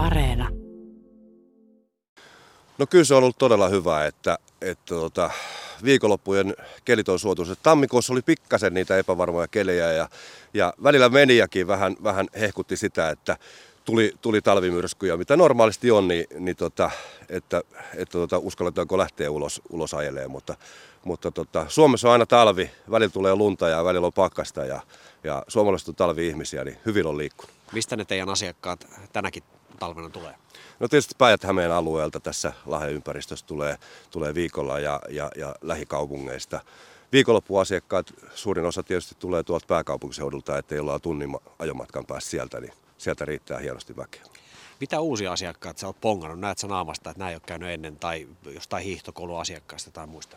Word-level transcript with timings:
Areena. 0.00 0.48
No 2.78 2.86
kyllä 2.86 3.04
se 3.04 3.14
on 3.14 3.22
ollut 3.22 3.38
todella 3.38 3.68
hyvä, 3.68 4.06
että, 4.06 4.38
että 4.60 4.94
tota, 4.94 5.30
viikonloppujen 5.84 6.54
kelit 6.84 7.08
on 7.08 7.18
suotuiset. 7.18 7.58
Tammikuussa 7.62 8.12
oli 8.12 8.22
pikkasen 8.22 8.74
niitä 8.74 8.98
epävarmoja 8.98 9.48
kelejä 9.48 9.92
ja, 9.92 10.08
ja 10.54 10.74
välillä 10.82 11.08
meniäkin 11.08 11.66
vähän, 11.66 11.96
vähän 12.02 12.28
hehkutti 12.40 12.76
sitä, 12.76 13.10
että 13.10 13.36
tuli, 13.84 14.12
tuli 14.20 14.42
talvimyrskyjä, 14.42 15.16
mitä 15.16 15.36
normaalisti 15.36 15.90
on, 15.90 16.08
niin, 16.08 16.26
niin 16.38 16.56
tota, 16.56 16.90
että, 17.28 17.62
että 17.94 18.18
tota, 18.18 18.38
uskalletaanko 18.38 18.98
lähteä 18.98 19.30
ulos, 19.30 19.62
ulos 19.70 19.94
ajelee. 19.94 20.28
Mutta, 20.28 20.54
mutta 21.04 21.30
tota, 21.30 21.66
Suomessa 21.68 22.08
on 22.08 22.12
aina 22.12 22.26
talvi, 22.26 22.70
välillä 22.90 23.12
tulee 23.12 23.34
lunta 23.34 23.68
ja 23.68 23.84
välillä 23.84 24.06
on 24.06 24.12
pakkasta 24.12 24.64
ja, 24.64 24.80
ja 25.24 25.42
suomalaiset 25.48 25.88
on 25.88 25.94
talvi-ihmisiä, 25.94 26.64
niin 26.64 26.76
hyvin 26.86 27.06
on 27.06 27.18
liikkunut. 27.18 27.54
Mistä 27.72 27.96
ne 27.96 28.04
teidän 28.04 28.28
asiakkaat 28.28 28.86
tänäkin 29.12 29.42
talvena 29.78 30.10
tulee? 30.10 30.34
No 30.80 30.88
tietysti 30.88 31.14
Päijät-Hämeen 31.18 31.72
alueelta 31.72 32.20
tässä 32.20 32.52
Lahden 32.66 32.92
ympäristössä 32.92 33.46
tulee, 33.46 33.78
tulee 34.10 34.34
viikolla 34.34 34.78
ja, 34.78 35.00
ja, 35.08 35.30
ja 35.36 35.54
lähikaupungeista. 35.62 36.60
Viikonloppuasiakkaat, 37.12 38.14
suurin 38.34 38.64
osa 38.64 38.82
tietysti 38.82 39.14
tulee 39.18 39.42
tuolta 39.42 39.66
pääkaupunkiseudulta, 39.66 40.58
että 40.58 40.74
jolla 40.74 40.94
on 40.94 41.00
tunnin 41.00 41.36
ajomatkan 41.58 42.06
päässä 42.06 42.30
sieltä, 42.30 42.60
niin 42.60 42.72
sieltä 42.98 43.24
riittää 43.24 43.58
hienosti 43.58 43.96
väkeä. 43.96 44.22
Mitä 44.80 45.00
uusia 45.00 45.32
asiakkaita 45.32 45.80
sä 45.80 45.86
oot 45.86 46.00
pongannut? 46.00 46.40
Näet 46.40 46.58
sä 46.58 46.66
naamasta, 46.66 47.10
että 47.10 47.18
nämä 47.18 47.30
ei 47.30 47.34
ole 47.34 47.42
käynyt 47.46 47.68
ennen 47.68 47.96
tai 47.96 48.28
jostain 48.54 48.84
hiihtokouluasiakkaista 48.84 49.90
tai 49.90 50.06
muista? 50.06 50.36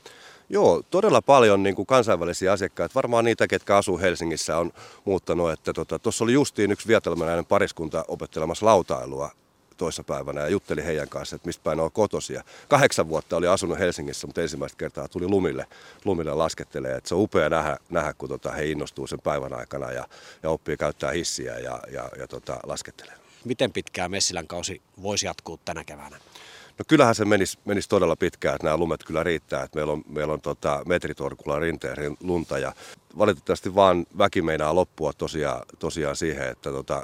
Joo, 0.49 0.81
todella 0.89 1.21
paljon 1.21 1.63
niin 1.63 1.75
kuin 1.75 1.85
kansainvälisiä 1.85 2.51
asiakkaita. 2.51 2.95
Varmaan 2.95 3.25
niitä, 3.25 3.47
ketkä 3.47 3.77
asuu 3.77 3.99
Helsingissä, 3.99 4.57
on 4.57 4.73
muuttanut. 5.05 5.51
Että 5.51 5.73
tuossa 5.73 5.97
tota, 5.97 6.23
oli 6.23 6.33
justiin 6.33 6.71
yksi 6.71 6.87
vietelmäläinen 6.87 7.45
pariskunta 7.45 8.05
opettelemassa 8.07 8.65
lautailua 8.65 9.31
toissapäivänä 9.77 10.41
ja 10.41 10.47
jutteli 10.47 10.85
heidän 10.85 11.09
kanssa, 11.09 11.35
että 11.35 11.47
mistä 11.47 11.63
päin 11.63 11.79
on 11.79 11.91
kotosia. 11.91 12.43
Kahdeksan 12.69 13.09
vuotta 13.09 13.37
oli 13.37 13.47
asunut 13.47 13.79
Helsingissä, 13.79 14.27
mutta 14.27 14.41
ensimmäistä 14.41 14.77
kertaa 14.77 15.07
tuli 15.07 15.27
lumille, 15.27 15.65
lumille 16.05 16.33
laskettelee. 16.33 16.95
Että 16.95 17.07
se 17.07 17.15
on 17.15 17.21
upea 17.21 17.49
nähdä, 17.49 17.77
nähdä 17.89 18.13
kun 18.13 18.29
tota, 18.29 18.51
he 18.51 18.65
innostuu 18.65 19.07
sen 19.07 19.19
päivän 19.19 19.53
aikana 19.53 19.91
ja, 19.91 20.07
ja 20.43 20.49
oppii 20.49 20.77
käyttää 20.77 21.11
hissiä 21.11 21.59
ja, 21.59 21.79
ja, 21.91 22.09
ja 22.19 22.27
tota, 22.27 22.59
laskettelee. 22.63 23.22
Miten 23.45 23.71
pitkään 23.71 24.11
Messilän 24.11 24.47
kausi 24.47 24.81
voisi 25.01 25.25
jatkuu 25.25 25.59
tänä 25.65 25.83
keväänä? 25.83 26.17
No 26.79 26.85
kyllähän 26.87 27.15
se 27.15 27.25
menisi, 27.25 27.59
menisi 27.65 27.89
todella 27.89 28.15
pitkään, 28.15 28.55
että 28.55 28.67
nämä 28.67 28.77
lumet 28.77 29.03
kyllä 29.03 29.23
riittää. 29.23 29.63
Että 29.63 29.77
meillä 29.77 29.93
on, 29.93 30.03
meillä 30.09 30.33
on 30.33 30.41
tota 30.41 30.81
metritorkulla 30.85 31.59
rinteen 31.59 32.17
lunta 32.23 32.59
ja 32.59 32.73
valitettavasti 33.17 33.75
vaan 33.75 34.05
väki 34.17 34.41
meinaa 34.41 34.75
loppua 34.75 35.13
tosiaan, 35.13 35.61
tosiaan 35.79 36.15
siihen, 36.15 36.49
että 36.49 36.71
tota, 36.71 37.03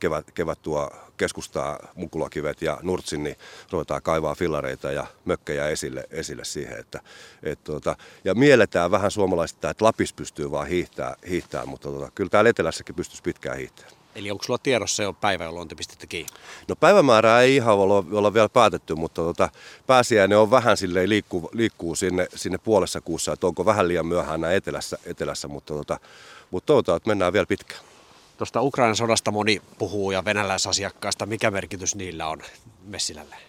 kevät, 0.00 0.30
kevät 0.30 0.62
tuo 0.62 0.90
keskustaa 1.16 1.78
mukulakivet 1.94 2.62
ja 2.62 2.78
nurtsin, 2.82 3.22
niin 3.22 3.36
ruvetaan 3.70 4.02
kaivaa 4.02 4.34
fillareita 4.34 4.92
ja 4.92 5.06
mökkejä 5.24 5.68
esille, 5.68 6.04
esille 6.10 6.44
siihen. 6.44 6.78
Että, 6.80 7.00
et, 7.42 7.64
tota, 7.64 7.96
ja 8.24 8.34
mielletään 8.34 8.90
vähän 8.90 9.10
suomalaisista, 9.10 9.70
että 9.70 9.84
Lapis 9.84 10.12
pystyy 10.12 10.50
vaan 10.50 10.66
hiihtää, 10.66 11.16
hiihtää 11.28 11.66
mutta 11.66 11.88
tota, 11.88 12.10
kyllä 12.14 12.30
täällä 12.30 12.50
etelässäkin 12.50 12.94
pystyisi 12.94 13.22
pitkään 13.22 13.58
hiihtämään. 13.58 13.97
Eli 14.18 14.30
onko 14.30 14.44
sulla 14.44 14.58
tiedossa 14.58 15.02
jo 15.02 15.12
päivä, 15.12 15.44
jolloin 15.44 15.68
te 15.68 15.74
pistätte 15.74 16.06
kiinni? 16.06 16.32
No 16.68 16.76
päivämäärää 16.76 17.42
ei 17.42 17.56
ihan 17.56 17.74
olla, 17.74 18.04
olla 18.12 18.34
vielä 18.34 18.48
päätetty, 18.48 18.94
mutta 18.94 19.22
tota, 19.22 19.48
pääsiäinen 19.86 20.38
on 20.38 20.50
vähän 20.50 20.76
silleen 20.76 21.08
liikkuu, 21.08 21.50
liikkuu 21.52 21.94
sinne, 21.94 22.26
sinne 22.34 22.58
puolessa 22.58 23.00
kuussa, 23.00 23.32
että 23.32 23.46
onko 23.46 23.64
vähän 23.64 23.88
liian 23.88 24.06
myöhään 24.06 24.40
näin 24.40 24.56
etelässä, 24.56 24.98
etelässä 25.06 25.48
mutta, 25.48 25.74
tota, 25.74 26.00
mutta 26.50 26.66
toivotaan, 26.66 26.96
että 26.96 27.08
mennään 27.08 27.32
vielä 27.32 27.46
pitkään. 27.46 27.80
Tuosta 28.38 28.62
Ukrainan 28.62 28.96
sodasta 28.96 29.30
moni 29.30 29.62
puhuu 29.78 30.10
ja 30.10 30.24
venäläisasiakkaista. 30.24 31.26
Mikä 31.26 31.50
merkitys 31.50 31.94
niillä 31.94 32.28
on 32.28 32.42
Messilälle? 32.84 33.47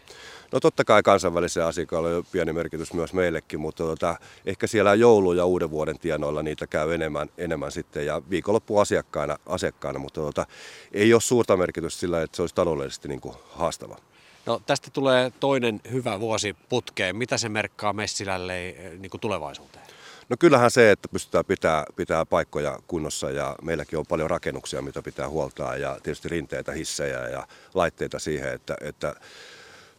No 0.51 0.59
totta 0.59 0.83
kai 0.83 1.03
kansainvälisen 1.03 1.65
asiakkaille 1.65 2.15
on 2.15 2.23
pieni 2.31 2.53
merkitys 2.53 2.93
myös 2.93 3.13
meillekin, 3.13 3.59
mutta 3.59 3.83
tota, 3.83 4.15
ehkä 4.45 4.67
siellä 4.67 4.93
joulu- 4.93 5.33
ja 5.33 5.45
uuden 5.45 5.71
vuoden 5.71 5.99
tienoilla 5.99 6.43
niitä 6.43 6.67
käy 6.67 6.93
enemmän, 6.93 7.29
enemmän 7.37 7.71
sitten 7.71 8.05
ja 8.05 8.21
viikonloppu 8.29 8.79
asiakkaana, 8.79 9.37
asiakkaana 9.45 9.99
mutta 9.99 10.21
tota, 10.21 10.45
ei 10.93 11.13
ole 11.13 11.21
suurta 11.21 11.57
merkitystä 11.57 11.99
sillä, 11.99 12.21
että 12.21 12.35
se 12.35 12.43
olisi 12.43 12.55
taloudellisesti 12.55 13.07
niin 13.07 13.21
kuin 13.21 13.35
haastava. 13.49 13.97
No, 14.45 14.61
tästä 14.65 14.89
tulee 14.93 15.31
toinen 15.39 15.81
hyvä 15.91 16.19
vuosi 16.19 16.55
putkeen. 16.69 17.15
Mitä 17.15 17.37
se 17.37 17.49
merkkaa 17.49 17.93
Messilälle 17.93 18.69
eh, 18.69 18.91
niin 18.99 19.09
kuin 19.09 19.21
tulevaisuuteen? 19.21 19.85
No 20.29 20.35
kyllähän 20.39 20.71
se, 20.71 20.91
että 20.91 21.07
pystytään 21.07 21.45
pitää, 21.45 21.85
pitää 21.95 22.25
paikkoja 22.25 22.79
kunnossa 22.87 23.31
ja 23.31 23.55
meilläkin 23.61 23.99
on 23.99 24.05
paljon 24.05 24.29
rakennuksia, 24.29 24.81
mitä 24.81 25.01
pitää 25.01 25.29
huoltaa 25.29 25.77
ja 25.77 25.97
tietysti 26.03 26.29
rinteitä, 26.29 26.71
hissejä 26.71 27.29
ja 27.29 27.47
laitteita 27.73 28.19
siihen, 28.19 28.53
että, 28.53 28.75
että 28.81 29.15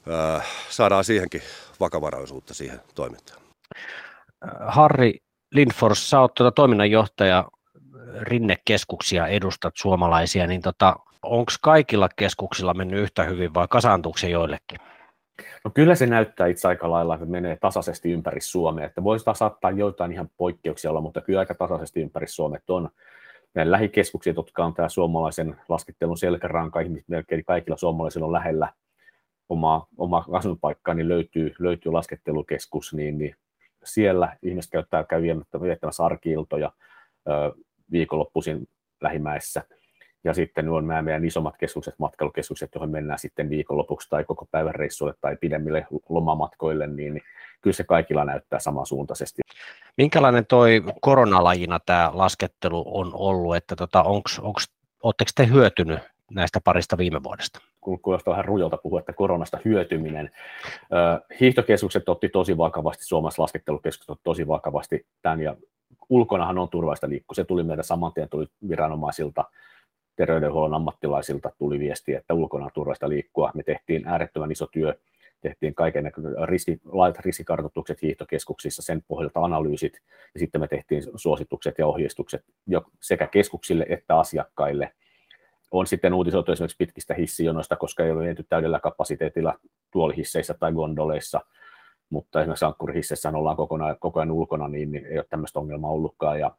äh, 0.08 0.46
saadaan 0.68 1.04
siihenkin 1.04 1.42
vakavaraisuutta 1.80 2.54
siihen 2.54 2.80
toimintaan. 2.94 3.40
Harri 4.66 5.18
Lindfors, 5.52 6.10
sä 6.10 6.20
oot 6.20 6.34
tuota 6.34 6.52
toiminnanjohtaja, 6.52 7.48
rinnekeskuksia 8.20 9.26
edustat 9.26 9.74
suomalaisia, 9.76 10.46
niin 10.46 10.62
tota, 10.62 10.96
onko 11.22 11.52
kaikilla 11.62 12.08
keskuksilla 12.16 12.74
mennyt 12.74 13.00
yhtä 13.00 13.24
hyvin 13.24 13.54
vai 13.54 13.66
kasaantuuko 13.70 14.18
se 14.18 14.28
joillekin? 14.28 14.78
No 15.64 15.70
kyllä 15.74 15.94
se 15.94 16.06
näyttää 16.06 16.46
itse 16.46 16.68
aika 16.68 16.90
lailla, 16.90 17.14
että 17.14 17.26
menee 17.26 17.56
tasaisesti 17.60 18.12
ympäri 18.12 18.40
Suomea. 18.40 18.86
Että 18.86 19.04
voisi 19.04 19.24
saattaa 19.34 19.70
joitain 19.70 20.12
ihan 20.12 20.30
poikkeuksia 20.36 20.90
olla, 20.90 21.00
mutta 21.00 21.20
kyllä 21.20 21.40
aika 21.40 21.54
tasaisesti 21.54 22.00
ympäri 22.00 22.26
Suomea 22.26 22.60
on. 22.68 22.88
Meidän 23.54 23.70
lähikeskukset, 23.70 24.36
jotka 24.36 24.64
on 24.64 24.74
tämä 24.74 24.88
suomalaisen 24.88 25.56
laskettelun 25.68 26.18
selkäranka, 26.18 26.80
ihmiset 26.80 27.08
melkein 27.08 27.44
kaikilla 27.44 27.76
suomalaisilla 27.76 28.26
on 28.26 28.32
lähellä 28.32 28.72
omaa, 29.50 29.86
omaa 29.96 30.24
asuinpaikkaa, 30.32 30.94
niin 30.94 31.08
löytyy, 31.08 31.54
löytyy 31.58 31.92
laskettelukeskus, 31.92 32.94
niin, 32.94 33.18
niin 33.18 33.34
siellä 33.84 34.36
ihmiset 34.42 34.70
käyttää 34.70 35.04
käy 35.04 35.22
viettämässä 35.62 36.04
arkiiltoja 36.04 36.72
viikonloppuisin 37.92 38.68
lähimäessä– 39.00 39.62
ja 40.24 40.34
sitten 40.34 40.68
on 40.68 40.86
nämä 40.86 41.02
meidän 41.02 41.24
isommat 41.24 41.56
keskukset, 41.56 41.94
matkailukeskukset, 41.98 42.74
joihin 42.74 42.90
mennään 42.90 43.18
sitten 43.18 43.50
viikonlopuksi 43.50 44.08
tai 44.10 44.24
koko 44.24 44.46
päivän 44.50 44.74
reissuille 44.74 45.14
tai 45.20 45.36
pidemmille 45.36 45.86
lomamatkoille, 46.08 46.86
niin 46.86 47.22
kyllä 47.60 47.74
se 47.74 47.84
kaikilla 47.84 48.24
näyttää 48.24 48.58
samansuuntaisesti. 48.58 49.42
Minkälainen 49.96 50.46
toi 50.46 50.82
koronalajina 51.00 51.80
tämä 51.86 52.10
laskettelu 52.14 52.84
on 52.86 53.10
ollut, 53.14 53.56
että 53.56 53.76
tota, 53.76 54.02
onko, 54.02 54.30
oletteko 55.02 55.30
te 55.34 55.46
hyötynyt 55.46 56.00
näistä 56.30 56.60
parista 56.64 56.98
viime 56.98 57.22
vuodesta? 57.22 57.60
Kuulostaa 57.80 58.32
vähän 58.32 58.44
rujolta 58.44 58.76
puhua, 58.76 59.00
että 59.00 59.12
koronasta 59.12 59.58
hyötyminen. 59.64 60.30
Hiihtokeskukset 61.40 62.08
otti 62.08 62.28
tosi 62.28 62.56
vakavasti, 62.56 63.04
Suomessa 63.04 63.42
laskettelukeskukset 63.42 64.10
otti 64.10 64.24
tosi 64.24 64.48
vakavasti 64.48 65.06
tämän, 65.22 65.40
ja 65.40 65.56
ulkonahan 66.08 66.58
on 66.58 66.68
turvallista 66.68 67.08
liikkua. 67.08 67.34
Se 67.34 67.44
tuli 67.44 67.62
meidän 67.62 67.84
saman 67.84 68.12
tien 68.12 68.28
tuli 68.28 68.46
viranomaisilta 68.68 69.44
terveydenhuollon 70.16 70.74
ammattilaisilta 70.74 71.50
tuli 71.58 71.78
viesti, 71.78 72.14
että 72.14 72.34
ulkona 72.34 72.64
on 72.64 72.70
turvallista 72.74 73.08
liikkua. 73.08 73.50
Me 73.54 73.62
tehtiin 73.62 74.08
äärettömän 74.08 74.52
iso 74.52 74.66
työ, 74.66 74.94
tehtiin 75.40 75.74
kaiken 75.74 76.12
riski, 76.44 76.80
laajat 76.84 77.18
riskikartoitukset 77.18 78.02
hiihtokeskuksissa, 78.02 78.82
sen 78.82 79.02
pohjalta 79.08 79.40
analyysit, 79.40 80.00
ja 80.34 80.40
sitten 80.40 80.60
me 80.60 80.68
tehtiin 80.68 81.02
suositukset 81.16 81.78
ja 81.78 81.86
ohjeistukset 81.86 82.44
sekä 83.00 83.26
keskuksille 83.26 83.86
että 83.88 84.18
asiakkaille. 84.18 84.92
On 85.70 85.86
sitten 85.86 86.14
uutisoitu 86.14 86.52
esimerkiksi 86.52 86.76
pitkistä 86.78 87.14
hissijonoista, 87.14 87.76
koska 87.76 88.04
ei 88.04 88.10
ole 88.10 88.24
menty 88.24 88.46
täydellä 88.48 88.80
kapasiteetilla 88.80 89.54
tuolihisseissä 89.92 90.54
tai 90.54 90.72
gondoleissa, 90.72 91.40
mutta 92.10 92.40
esimerkiksi 92.40 92.64
ankkurihisseissä 92.64 93.32
ollaan 93.34 93.56
kokonaan, 93.56 93.96
koko 94.00 94.20
ajan 94.20 94.30
ulkona, 94.30 94.68
niin, 94.68 94.92
niin 94.92 95.06
ei 95.06 95.18
ole 95.18 95.26
tämmöistä 95.30 95.58
ongelmaa 95.58 95.90
ollutkaan. 95.90 96.40
Ja 96.40 96.50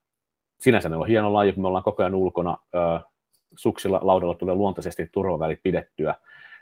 sinänsä 0.59 0.89
ne 0.89 0.95
on 0.95 1.07
hieno 1.07 1.33
laji, 1.33 1.53
kun 1.53 1.63
me 1.63 1.67
ollaan 1.67 1.83
koko 1.83 2.03
ajan 2.03 2.15
ulkona 2.15 2.57
suksilla 3.55 3.99
laudalla 4.03 4.35
tulee 4.35 4.55
luontaisesti 4.55 5.09
turvavälit 5.11 5.59
pidettyä, 5.63 6.15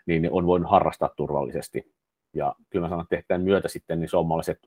niin 0.05 0.29
on 0.31 0.47
voinut 0.47 0.71
harrastaa 0.71 1.09
turvallisesti. 1.15 1.93
Ja 2.33 2.55
kyllä 2.69 2.85
mä 2.85 2.89
sanon, 2.89 3.03
että 3.03 3.15
tehtäen 3.15 3.41
myötä 3.41 3.67
sitten 3.67 3.99
niin 3.99 4.09
suomalaiset 4.09 4.59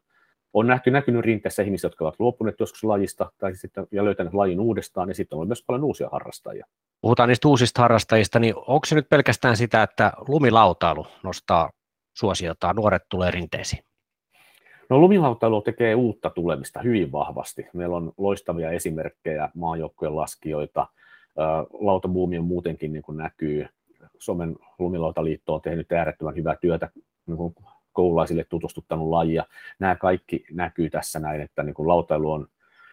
on 0.52 0.66
nähty 0.66 0.90
näkynyt 0.90 1.24
rinteessä 1.24 1.62
ihmisiä, 1.62 1.88
jotka 1.88 2.04
ovat 2.04 2.14
luopuneet 2.18 2.60
joskus 2.60 2.84
lajista 2.84 3.32
tai 3.38 3.56
sitten, 3.56 3.86
ja 3.90 4.04
löytäneet 4.04 4.34
lajin 4.34 4.60
uudestaan, 4.60 5.08
ja 5.08 5.14
sitten 5.14 5.38
on 5.38 5.46
myös 5.46 5.64
paljon 5.66 5.84
uusia 5.84 6.08
harrastajia. 6.12 6.66
Puhutaan 7.00 7.28
niistä 7.28 7.48
uusista 7.48 7.82
harrastajista, 7.82 8.38
niin 8.38 8.54
onko 8.56 8.86
se 8.86 8.94
nyt 8.94 9.08
pelkästään 9.08 9.56
sitä, 9.56 9.82
että 9.82 10.12
lumilautailu 10.28 11.06
nostaa 11.22 11.70
suosiotaan, 12.16 12.76
nuoret 12.76 13.02
tulee 13.08 13.30
rinteisiin? 13.30 13.84
No 14.90 14.98
lumilautailu 14.98 15.62
tekee 15.62 15.94
uutta 15.94 16.30
tulemista 16.30 16.80
hyvin 16.80 17.12
vahvasti. 17.12 17.66
Meillä 17.72 17.96
on 17.96 18.12
loistavia 18.16 18.70
esimerkkejä, 18.70 19.48
maajoukkojen 19.54 20.16
laskijoita, 20.16 20.86
lautabuumi 21.72 22.38
on 22.38 22.44
muutenkin 22.44 22.92
niin 22.92 23.02
kuin 23.02 23.18
näkyy. 23.18 23.66
Suomen 24.18 24.56
lumilautaliitto 24.78 25.54
on 25.54 25.60
tehnyt 25.60 25.92
äärettömän 25.92 26.36
hyvää 26.36 26.56
työtä 26.60 26.90
niin 27.26 27.36
kuin 27.36 27.54
koululaisille 27.92 28.44
tutustuttanut 28.44 29.08
lajia. 29.08 29.44
Nämä 29.78 29.96
kaikki 29.96 30.44
näkyy 30.52 30.90
tässä 30.90 31.20
näin, 31.20 31.40
että 31.40 31.62
niin 31.62 31.74
lautailu 31.78 32.32
on 32.32 32.46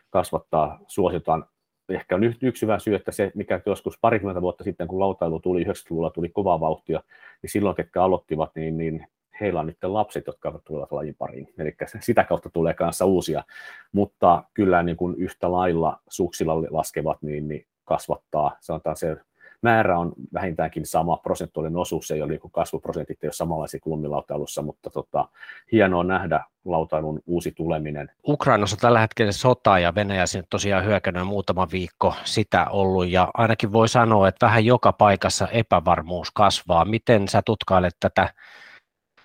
kasvattaa, 0.09 0.79
suositaan 0.87 1.45
ehkä 1.89 2.15
on 2.15 2.23
yksi 2.41 2.61
hyvä 2.61 2.79
syy, 2.79 2.95
että 2.95 3.11
se, 3.11 3.31
mikä 3.35 3.61
joskus 3.65 3.99
parikymmentä 4.01 4.41
vuotta 4.41 4.63
sitten, 4.63 4.87
kun 4.87 4.99
lautailu 4.99 5.39
tuli, 5.39 5.63
90-luvulla 5.63 6.09
tuli 6.09 6.29
kovaa 6.29 6.59
vauhtia, 6.59 7.03
niin 7.41 7.49
silloin, 7.49 7.75
ketkä 7.75 8.03
aloittivat, 8.03 8.51
niin, 8.55 8.77
niin 8.77 9.07
heillä 9.41 9.59
on 9.59 9.67
nyt 9.67 9.77
lapset, 9.83 10.27
jotka 10.27 10.59
tulevat 10.65 10.91
lajin 10.91 11.15
pariin. 11.15 11.53
Eli 11.57 11.75
sitä 11.99 12.23
kautta 12.23 12.49
tulee 12.49 12.73
kanssa 12.73 13.05
uusia, 13.05 13.43
mutta 13.91 14.43
kyllä 14.53 14.83
niin 14.83 14.97
kuin 14.97 15.15
yhtä 15.15 15.51
lailla 15.51 15.99
suksilla 16.09 16.61
laskevat, 16.69 17.21
niin, 17.21 17.47
niin 17.47 17.65
kasvattaa, 17.85 18.57
sanotaan 18.59 18.95
se 18.95 19.17
määrä 19.61 19.99
on 19.99 20.13
vähintäänkin 20.33 20.85
sama, 20.85 21.17
prosentuaalinen 21.17 21.77
osuus 21.77 22.11
ei 22.11 22.21
ole 22.21 22.29
niin 22.29 22.51
kasvuprosentit, 22.51 23.23
ei 23.23 23.27
ole 23.27 23.33
samanlaisia 23.33 23.79
kuin 23.79 23.91
lumilautailussa, 23.91 24.61
mutta 24.61 24.89
tota, 24.89 25.27
hienoa 25.71 26.03
nähdä 26.03 26.43
lautailun 26.65 27.21
uusi 27.25 27.51
tuleminen. 27.51 28.11
Ukrainassa 28.27 28.77
tällä 28.77 28.99
hetkellä 28.99 29.31
sota 29.31 29.79
ja 29.79 29.95
Venäjä 29.95 30.25
sinne 30.25 30.47
tosiaan 30.49 30.85
hyökännyt 30.85 31.27
muutama 31.27 31.67
viikko 31.71 32.13
sitä 32.23 32.65
ollut 32.69 33.09
ja 33.09 33.31
ainakin 33.33 33.73
voi 33.73 33.89
sanoa, 33.89 34.27
että 34.27 34.45
vähän 34.45 34.65
joka 34.65 34.93
paikassa 34.93 35.47
epävarmuus 35.47 36.31
kasvaa. 36.31 36.85
Miten 36.85 37.27
sä 37.27 37.41
tutkailet 37.45 37.97
tätä 37.99 38.33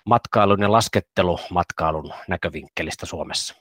matkailun 0.05 0.61
ja 0.61 0.71
laskettelumatkailun 0.71 2.13
näkövinkkelistä 2.27 3.05
Suomessa? 3.05 3.55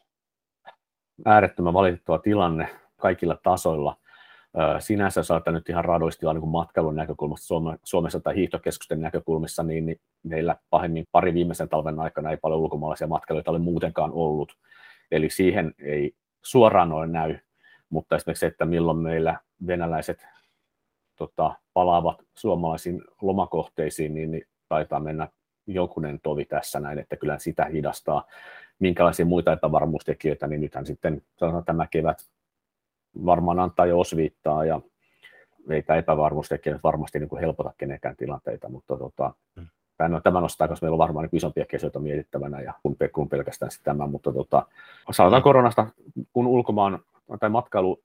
Äärettömän 1.26 1.74
valitettava 1.74 2.18
tilanne 2.18 2.68
kaikilla 3.00 3.36
tasoilla. 3.42 3.96
Sinänsä 4.78 5.22
saattaa 5.22 5.52
nyt 5.52 5.68
ihan 5.68 5.84
radoisti 5.84 6.26
niin 6.26 6.48
matkailun 6.48 6.96
näkökulmasta 6.96 7.54
Suomessa 7.84 8.20
tai 8.20 8.34
hiihtokeskusten 8.34 9.00
näkökulmissa, 9.00 9.62
niin, 9.62 9.86
niin 9.86 10.00
meillä 10.22 10.56
pahemmin 10.70 11.04
pari 11.12 11.34
viimeisen 11.34 11.68
talven 11.68 12.00
aikana 12.00 12.30
ei 12.30 12.36
paljon 12.36 12.60
ulkomaalaisia 12.60 13.06
matkailijoita 13.06 13.50
ole 13.50 13.58
muutenkaan 13.58 14.12
ollut. 14.12 14.56
Eli 15.10 15.30
siihen 15.30 15.74
ei 15.78 16.12
suoraan 16.42 16.92
ole 16.92 17.06
näy, 17.06 17.38
mutta 17.90 18.16
esimerkiksi 18.16 18.40
se, 18.40 18.46
että 18.46 18.64
milloin 18.64 18.98
meillä 18.98 19.40
venäläiset 19.66 20.26
tota, 21.16 21.54
palaavat 21.72 22.22
suomalaisiin 22.34 23.02
lomakohteisiin, 23.22 24.14
niin, 24.14 24.30
niin 24.30 24.46
taitaa 24.68 25.00
mennä 25.00 25.28
jokunen 25.66 26.20
tovi 26.22 26.44
tässä 26.44 26.80
näin, 26.80 26.98
että 26.98 27.16
kyllä 27.16 27.38
sitä 27.38 27.64
hidastaa. 27.64 28.26
Minkälaisia 28.78 29.26
muita 29.26 29.52
epävarmuustekijöitä, 29.52 30.46
niin 30.46 30.60
nythän 30.60 30.86
sitten 30.86 31.22
sanotaan, 31.36 31.64
tämä 31.64 31.86
kevät 31.86 32.18
varmaan 33.24 33.58
antaa 33.60 33.86
jo 33.86 34.00
osviittaa 34.00 34.64
ja 34.64 34.80
ei 35.70 35.82
tämä 35.82 35.98
epävarmuustekijät 35.98 36.82
varmasti 36.82 37.18
niin 37.18 37.28
kuin 37.28 37.40
helpota 37.40 37.72
kenenkään 37.78 38.16
tilanteita, 38.16 38.68
mutta 38.68 38.96
tota, 38.96 39.34
mm. 39.56 39.66
tämä 40.22 40.40
nostaa, 40.40 40.68
koska 40.68 40.84
meillä 40.84 40.94
on 40.94 40.98
varmaan 40.98 41.24
niin 41.24 41.36
isompia 41.36 41.66
kesioita 41.66 41.98
mietittävänä 41.98 42.60
ja 42.60 42.74
kun, 42.82 42.96
kun 43.14 43.28
pelkästään 43.28 43.70
tämä, 43.82 44.06
mutta 44.06 44.32
tota, 44.32 44.66
sanotaan 45.10 45.42
mm. 45.42 45.44
koronasta, 45.44 45.86
kun 46.32 46.46
ulkomaan 46.46 46.98
tai 47.40 47.50
matkailu 47.50 48.02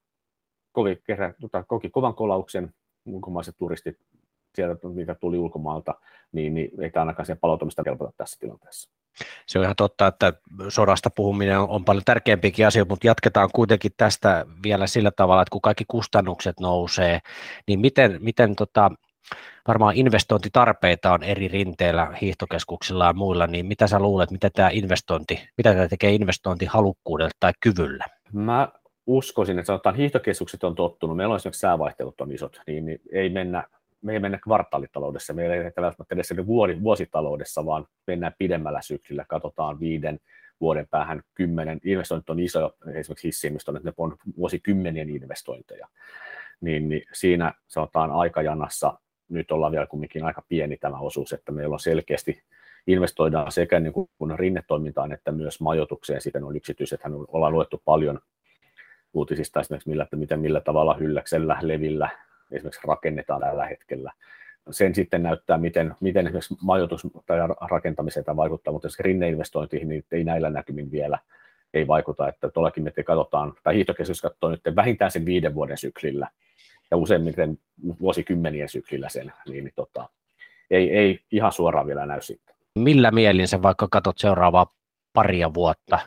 kovi, 0.71 1.01
kerä, 1.03 1.33
tota, 1.41 1.63
koki 1.63 1.89
kovan 1.89 2.15
kolauksen, 2.15 2.73
ulkomaiset 3.05 3.55
turistit 3.57 3.97
sieltä, 4.55 4.87
mitä 4.87 5.15
tuli 5.15 5.37
ulkomaalta, 5.37 5.95
niin, 6.31 6.53
niin 6.53 6.81
ei 6.81 6.89
tämä 6.89 7.01
ainakaan 7.01 7.25
sen 7.25 7.37
palautumista 7.37 7.83
helpota 7.85 8.13
tässä 8.17 8.39
tilanteessa. 8.39 8.89
Se 9.45 9.59
on 9.59 9.63
ihan 9.63 9.75
totta, 9.75 10.07
että 10.07 10.33
sodasta 10.69 11.09
puhuminen 11.09 11.59
on, 11.59 11.69
on 11.69 11.85
paljon 11.85 12.03
tärkeämpikin 12.05 12.67
asia, 12.67 12.85
mutta 12.89 13.07
jatketaan 13.07 13.49
kuitenkin 13.53 13.91
tästä 13.97 14.45
vielä 14.63 14.87
sillä 14.87 15.11
tavalla, 15.11 15.41
että 15.41 15.51
kun 15.51 15.61
kaikki 15.61 15.85
kustannukset 15.87 16.59
nousee, 16.59 17.19
niin 17.67 17.79
miten, 17.79 18.17
miten 18.21 18.55
tota, 18.55 18.91
varmaan 19.67 19.95
investointitarpeita 19.95 21.13
on 21.13 21.23
eri 21.23 21.47
rinteillä, 21.47 22.17
hiihtokeskuksilla 22.21 23.05
ja 23.05 23.13
muilla, 23.13 23.47
niin 23.47 23.65
mitä 23.65 23.87
sä 23.87 23.99
luulet, 23.99 24.31
mitä 24.31 24.49
tämä 24.49 24.69
investointi, 24.73 25.49
mitä 25.57 25.73
tämä 25.73 25.87
tekee 25.87 26.11
investointihalukkuudelle 26.11 27.31
tai 27.39 27.51
kyvyllä? 27.59 28.05
Mä 28.33 28.69
uskoisin, 29.07 29.59
että 29.59 29.67
sanotaan 29.67 29.95
hiihtokeskukset 29.95 30.63
on 30.63 30.75
tottunut, 30.75 31.17
meillä 31.17 31.31
on 31.31 31.35
esimerkiksi 31.35 31.59
säävaihtelut 31.59 32.21
on 32.21 32.31
isot, 32.31 32.61
niin, 32.67 32.85
niin 32.85 33.01
ei 33.13 33.29
mennä 33.29 33.63
me 34.01 34.13
ei 34.13 34.19
mennä 34.19 34.37
kvartaalitaloudessa, 34.37 35.33
me 35.33 35.53
ei 35.53 35.63
välttämättä 35.63 36.15
edes 36.15 36.33
vuositaloudessa, 36.83 37.65
vaan 37.65 37.85
mennään 38.07 38.33
pidemmällä 38.37 38.81
syklillä, 38.81 39.25
katsotaan 39.27 39.79
viiden 39.79 40.19
vuoden 40.61 40.87
päähän 40.87 41.21
kymmenen, 41.33 41.79
investoinnit 41.83 42.29
on 42.29 42.39
iso, 42.39 42.75
esimerkiksi 42.93 43.27
hissiinvestoinnit, 43.27 43.83
ne 43.83 43.93
on 43.97 44.15
vuosikymmenien 44.37 45.09
investointeja, 45.09 45.87
niin, 46.61 46.89
niin 46.89 47.01
siinä 47.13 47.53
sanotaan 47.67 48.11
aikajanassa, 48.11 48.99
nyt 49.29 49.51
ollaan 49.51 49.71
vielä 49.71 49.87
kumminkin 49.87 50.23
aika 50.23 50.43
pieni 50.49 50.77
tämä 50.77 50.99
osuus, 50.99 51.33
että 51.33 51.51
meillä 51.51 51.73
on 51.73 51.79
selkeästi 51.79 52.43
investoidaan 52.87 53.51
sekä 53.51 53.79
niin 53.79 53.93
kuin 53.93 54.09
rinnetoimintaan 54.35 55.11
että 55.11 55.31
myös 55.31 55.61
majoitukseen, 55.61 56.21
sitten 56.21 56.43
on 56.43 56.55
yksityiset, 56.55 57.01
ollaan 57.27 57.53
luettu 57.53 57.81
paljon 57.85 58.19
uutisista 59.13 59.59
esimerkiksi 59.59 59.89
millä, 59.89 60.03
että 60.03 60.15
miten, 60.15 60.39
millä 60.39 60.61
tavalla 60.61 60.93
Hylläksellä, 60.93 61.57
Levillä, 61.61 62.09
esimerkiksi 62.51 62.87
rakennetaan 62.87 63.41
tällä 63.41 63.65
hetkellä. 63.65 64.11
Sen 64.71 64.95
sitten 64.95 65.23
näyttää, 65.23 65.57
miten, 65.57 65.95
miten 65.99 66.27
esimerkiksi 66.27 66.57
majoitus- 66.61 67.07
tai 67.25 67.37
rakentamiseen 67.69 68.25
tämä 68.25 68.35
vaikuttaa, 68.35 68.73
mutta 68.73 68.85
jos 68.85 68.99
rinneinvestointiin, 68.99 69.89
niin 69.89 70.05
ei 70.11 70.23
näillä 70.23 70.49
näkymin 70.49 70.91
vielä 70.91 71.19
ei 71.73 71.87
vaikuta, 71.87 72.27
että 72.27 72.49
tuollakin 72.49 72.83
me 72.83 72.91
katsotaan, 72.91 73.53
tai 73.63 73.75
hiihtokeskus 73.75 74.21
katsoo 74.21 74.49
nyt 74.49 74.61
vähintään 74.75 75.11
sen 75.11 75.25
viiden 75.25 75.55
vuoden 75.55 75.77
syklillä, 75.77 76.27
ja 76.91 76.97
useimmiten 76.97 77.59
vuosikymmenien 78.01 78.69
syklillä 78.69 79.09
sen, 79.09 79.33
niin, 79.47 79.63
niin 79.63 79.73
tota, 79.75 80.09
ei, 80.71 80.97
ei 80.97 81.19
ihan 81.31 81.51
suoraan 81.51 81.87
vielä 81.87 82.05
näy 82.05 82.21
sitten. 82.21 82.55
Millä 82.75 83.11
mielin 83.11 83.47
sä 83.47 83.61
vaikka 83.61 83.87
katsot 83.91 84.17
seuraavaa 84.17 84.73
paria 85.13 85.53
vuotta 85.53 85.99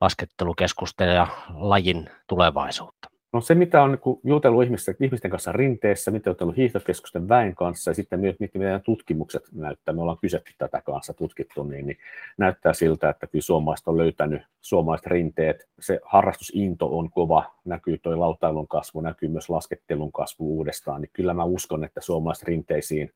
laskettelukeskusten 0.00 1.08
ja 1.08 1.26
lajin 1.54 2.10
tulevaisuutta? 2.26 3.03
No 3.34 3.40
se, 3.40 3.54
mitä 3.54 3.82
on 3.82 3.90
niin 3.90 4.20
jutellut 4.24 4.64
ihmisten, 4.64 4.96
ihmisten 5.00 5.30
kanssa 5.30 5.52
rinteessä, 5.52 6.10
mitä 6.10 6.30
on 6.30 6.32
jutellut 6.32 6.56
hiihtokeskusten 6.56 7.28
väen 7.28 7.54
kanssa 7.54 7.90
ja 7.90 7.94
sitten 7.94 8.20
myös 8.20 8.36
mitä 8.40 8.58
meidän 8.58 8.82
tutkimukset 8.82 9.42
näyttää, 9.52 9.94
me 9.94 10.02
ollaan 10.02 10.18
kysytty 10.18 10.52
tätä 10.58 10.80
kanssa, 10.80 11.14
tutkittu, 11.14 11.64
niin, 11.64 11.86
niin 11.86 11.98
näyttää 12.38 12.72
siltä, 12.72 13.08
että 13.08 13.26
kyllä 13.26 13.42
suomalaiset 13.42 13.88
on 13.88 13.96
löytänyt 13.96 14.42
suomalaiset 14.60 15.06
rinteet, 15.06 15.68
se 15.80 16.00
harrastusinto 16.04 16.98
on 16.98 17.10
kova, 17.10 17.54
näkyy 17.64 17.98
tuo 17.98 18.20
lautailun 18.20 18.68
kasvu, 18.68 19.00
näkyy 19.00 19.28
myös 19.28 19.50
laskettelun 19.50 20.12
kasvu 20.12 20.56
uudestaan, 20.56 21.00
niin 21.00 21.10
kyllä 21.12 21.34
mä 21.34 21.44
uskon, 21.44 21.84
että 21.84 22.00
suomalaiset 22.00 22.48
rinteisiin 22.48 23.12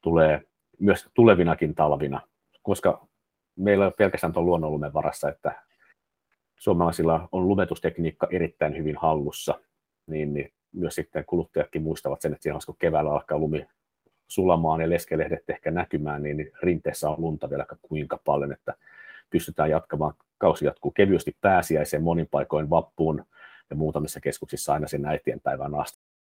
tulee 0.00 0.42
myös 0.78 1.08
tulevinakin 1.14 1.74
talvina, 1.74 2.20
koska 2.62 3.06
meillä 3.56 3.84
ei 3.84 3.86
ole 3.86 3.94
pelkästään 3.98 4.32
tuon 4.32 4.46
luonnonlumen 4.46 4.92
varassa, 4.92 5.28
että 5.28 5.69
suomalaisilla 6.60 7.28
on 7.32 7.48
lumetustekniikka 7.48 8.28
erittäin 8.30 8.76
hyvin 8.76 8.96
hallussa, 8.96 9.60
niin, 10.06 10.34
niin 10.34 10.52
myös 10.72 10.94
sitten 10.94 11.24
kuluttajatkin 11.24 11.82
muistavat 11.82 12.20
sen, 12.20 12.32
että 12.32 12.42
siinä 12.42 12.58
kun 12.66 12.76
keväällä 12.78 13.12
alkaa 13.12 13.38
lumi 13.38 13.66
sulamaan 14.28 14.80
ja 14.80 14.90
leskelehdet 14.90 15.50
ehkä 15.50 15.70
näkymään, 15.70 16.22
niin 16.22 16.52
rinteessä 16.62 17.10
on 17.10 17.20
lunta 17.20 17.50
vielä 17.50 17.66
kuinka 17.82 18.18
paljon, 18.24 18.52
että 18.52 18.74
pystytään 19.30 19.70
jatkamaan. 19.70 20.14
Kausi 20.38 20.64
jatkuu 20.64 20.90
kevyesti 20.90 21.36
pääsiäiseen 21.40 22.02
monin 22.02 22.28
paikoin 22.30 22.70
vappuun 22.70 23.24
ja 23.70 23.76
muutamissa 23.76 24.20
keskuksissa 24.20 24.72
aina 24.72 24.86
sen 24.86 25.06
äitienpäivän 25.06 25.74
asti. 25.74 26.09